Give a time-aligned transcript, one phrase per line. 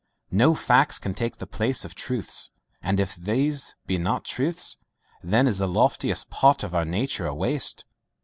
[0.31, 2.49] No facts can take the place of truths,
[2.81, 4.77] and if these be not truths,
[5.21, 7.85] then is the loftiest part of our nature a waste.